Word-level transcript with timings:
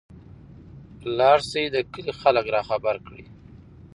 لاړشى 1.17 1.65
د 1.71 1.77
کلي 1.93 2.13
خلک 2.21 2.45
راخبر 2.55 2.95
کړى. 3.07 3.23